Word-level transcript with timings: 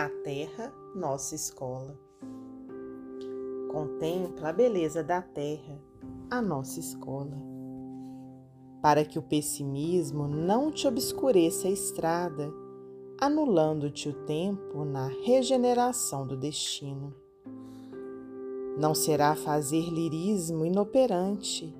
A 0.00 0.08
terra, 0.24 0.72
nossa 0.94 1.34
escola. 1.34 1.94
Contempla 3.70 4.48
a 4.48 4.52
beleza 4.52 5.04
da 5.04 5.20
terra, 5.20 5.78
a 6.30 6.40
nossa 6.40 6.80
escola. 6.80 7.36
Para 8.80 9.04
que 9.04 9.18
o 9.18 9.22
pessimismo 9.22 10.26
não 10.26 10.70
te 10.70 10.88
obscureça 10.88 11.68
a 11.68 11.70
estrada, 11.70 12.50
anulando-te 13.20 14.08
o 14.08 14.14
tempo 14.24 14.86
na 14.86 15.08
regeneração 15.22 16.26
do 16.26 16.34
destino. 16.34 17.14
Não 18.78 18.94
será 18.94 19.34
fazer 19.34 19.90
lirismo 19.90 20.64
inoperante, 20.64 21.76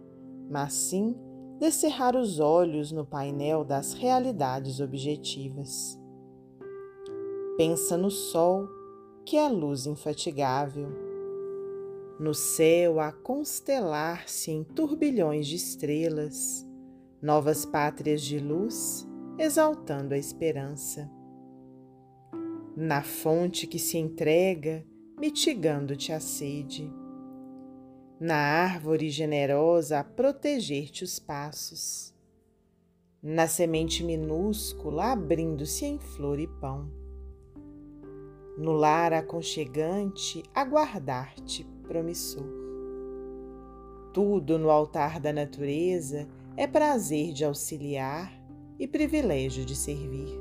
mas 0.50 0.74
sim 0.74 1.16
descerrar 1.58 2.14
os 2.14 2.38
olhos 2.38 2.92
no 2.92 3.06
painel 3.06 3.64
das 3.64 3.94
realidades 3.94 4.78
objetivas 4.78 5.98
Pensa 7.60 7.94
no 7.94 8.10
sol, 8.10 8.70
que 9.22 9.36
é 9.36 9.44
a 9.44 9.50
luz 9.50 9.84
infatigável, 9.84 10.88
no 12.18 12.32
céu 12.32 12.98
a 12.98 13.12
constelar-se 13.12 14.50
em 14.50 14.64
turbilhões 14.64 15.46
de 15.46 15.56
estrelas, 15.56 16.66
novas 17.20 17.66
pátrias 17.66 18.22
de 18.22 18.38
luz, 18.38 19.06
exaltando 19.38 20.14
a 20.14 20.16
esperança. 20.16 21.10
Na 22.74 23.02
fonte 23.02 23.66
que 23.66 23.78
se 23.78 23.98
entrega, 23.98 24.82
mitigando-te 25.18 26.14
a 26.14 26.18
sede. 26.18 26.90
Na 28.18 28.36
árvore 28.36 29.10
generosa 29.10 29.98
a 29.98 30.04
proteger-te 30.04 31.04
os 31.04 31.18
passos. 31.18 32.14
Na 33.22 33.46
semente 33.46 34.02
minúscula 34.02 35.12
abrindo-se 35.12 35.84
em 35.84 35.98
flor 35.98 36.40
e 36.40 36.46
pão 36.46 37.09
no 38.60 38.72
lar 38.72 39.14
aconchegante, 39.14 40.42
aguardar-te 40.54 41.64
promissor. 41.88 42.44
Tudo 44.12 44.58
no 44.58 44.68
altar 44.68 45.18
da 45.18 45.32
natureza 45.32 46.28
é 46.58 46.66
prazer 46.66 47.32
de 47.32 47.42
auxiliar 47.42 48.30
e 48.78 48.86
privilégio 48.86 49.64
de 49.64 49.74
servir. 49.74 50.38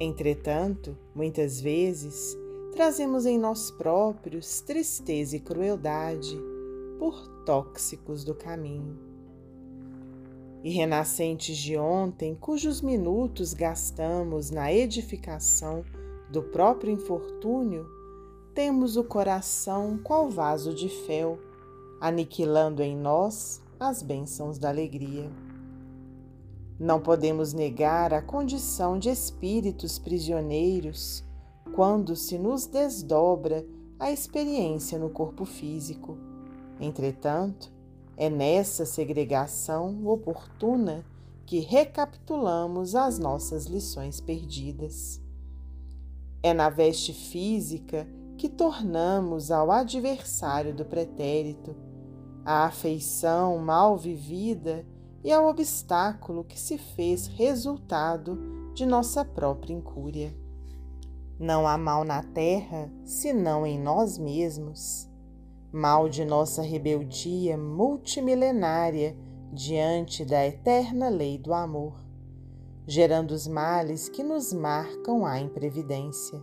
Entretanto, 0.00 0.98
muitas 1.14 1.60
vezes, 1.60 2.36
trazemos 2.72 3.26
em 3.26 3.38
nós 3.38 3.70
próprios 3.70 4.60
tristeza 4.60 5.36
e 5.36 5.40
crueldade 5.40 6.36
por 6.98 7.28
tóxicos 7.44 8.24
do 8.24 8.34
caminho. 8.34 8.98
E 10.64 10.70
renascentes 10.70 11.56
de 11.56 11.76
ontem, 11.76 12.34
cujos 12.34 12.80
minutos 12.80 13.54
gastamos 13.54 14.50
na 14.50 14.72
edificação 14.72 15.84
do 16.30 16.42
próprio 16.42 16.92
infortúnio, 16.92 17.86
temos 18.54 18.96
o 18.96 19.04
coração 19.04 19.98
qual 20.02 20.28
vaso 20.28 20.74
de 20.74 20.88
fel, 20.88 21.38
aniquilando 22.00 22.82
em 22.82 22.96
nós 22.96 23.62
as 23.78 24.02
bênçãos 24.02 24.58
da 24.58 24.68
alegria. 24.68 25.30
Não 26.78 27.00
podemos 27.00 27.52
negar 27.52 28.12
a 28.12 28.22
condição 28.22 28.98
de 28.98 29.08
espíritos 29.08 29.98
prisioneiros 29.98 31.24
quando 31.74 32.14
se 32.14 32.38
nos 32.38 32.66
desdobra 32.66 33.66
a 33.98 34.12
experiência 34.12 34.98
no 34.98 35.10
corpo 35.10 35.44
físico. 35.44 36.16
Entretanto, 36.80 37.72
é 38.16 38.28
nessa 38.28 38.84
segregação 38.84 40.06
oportuna 40.06 41.04
que 41.46 41.60
recapitulamos 41.60 42.94
as 42.94 43.18
nossas 43.18 43.66
lições 43.66 44.20
perdidas. 44.20 45.20
É 46.42 46.54
na 46.54 46.68
veste 46.68 47.12
física 47.12 48.06
que 48.36 48.48
tornamos 48.48 49.50
ao 49.50 49.70
adversário 49.72 50.72
do 50.72 50.84
pretérito, 50.84 51.74
à 52.44 52.66
afeição 52.66 53.58
mal 53.58 53.96
vivida 53.96 54.86
e 55.24 55.32
ao 55.32 55.48
obstáculo 55.48 56.44
que 56.44 56.58
se 56.58 56.78
fez 56.78 57.26
resultado 57.26 58.38
de 58.74 58.86
nossa 58.86 59.24
própria 59.24 59.74
incúria. 59.74 60.32
Não 61.38 61.66
há 61.66 61.76
mal 61.76 62.04
na 62.04 62.22
terra 62.22 62.90
senão 63.04 63.66
em 63.66 63.78
nós 63.78 64.16
mesmos, 64.16 65.10
mal 65.72 66.08
de 66.08 66.24
nossa 66.24 66.62
rebeldia 66.62 67.58
multimilenária 67.58 69.16
diante 69.52 70.24
da 70.24 70.46
eterna 70.46 71.08
lei 71.08 71.36
do 71.36 71.52
amor 71.52 72.07
gerando 72.90 73.32
os 73.32 73.46
males 73.46 74.08
que 74.08 74.22
nos 74.22 74.50
marcam 74.50 75.26
a 75.26 75.38
imprevidência. 75.38 76.42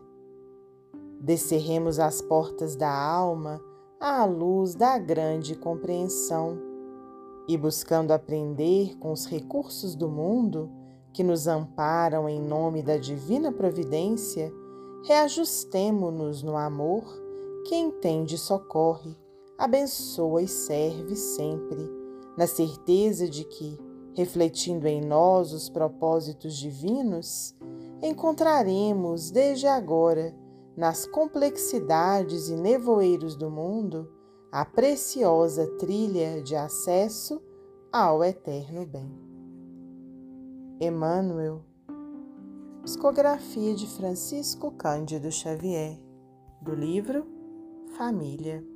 Descerremos 1.20 1.98
as 1.98 2.22
portas 2.22 2.76
da 2.76 2.96
alma 2.96 3.60
à 4.00 4.26
luz 4.26 4.76
da 4.76 5.00
grande 5.00 5.56
compreensão 5.56 6.56
e, 7.48 7.58
buscando 7.58 8.12
aprender 8.12 8.96
com 9.00 9.12
os 9.12 9.26
recursos 9.26 9.96
do 9.96 10.08
mundo 10.08 10.70
que 11.12 11.24
nos 11.24 11.48
amparam 11.48 12.30
em 12.30 12.40
nome 12.40 12.84
da 12.84 12.98
divina 12.98 13.52
providência, 13.52 14.54
reajustemo-nos 15.04 16.44
no 16.44 16.56
amor 16.56 17.06
que 17.66 17.74
entende 17.74 18.36
e 18.36 18.38
socorre, 18.38 19.18
abençoa 19.58 20.44
e 20.44 20.48
serve 20.48 21.16
sempre, 21.16 21.90
na 22.38 22.46
certeza 22.46 23.28
de 23.28 23.46
que, 23.46 23.80
refletindo 24.16 24.88
em 24.88 25.02
nós 25.02 25.52
os 25.52 25.70
propósitos 25.70 26.58
divinos, 26.58 27.54
encontraremos 28.02 29.30
desde 29.30 29.68
agora, 29.68 30.34
nas 30.76 31.06
complexidades 31.06 32.50
e 32.50 32.56
nevoeiros 32.56 33.36
do 33.36 33.50
mundo, 33.50 34.10
a 34.52 34.66
preciosa 34.66 35.68
trilha 35.78 36.42
de 36.42 36.56
acesso 36.56 37.42
ao 37.92 38.24
eterno 38.24 38.86
bem. 38.86 39.12
Emmanuel, 40.80 41.62
psicografia 42.84 43.74
de 43.74 43.88
Francisco 43.88 44.72
Cândido 44.72 45.32
Xavier, 45.32 46.00
do 46.62 46.74
livro 46.74 47.26
Família. 47.98 48.75